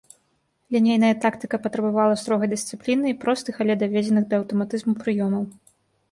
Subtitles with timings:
[0.75, 5.43] Лінейная тактыка патрабавала строгай дысцыпліны і простых, але даведзеных да аўтаматызму прыёмаў.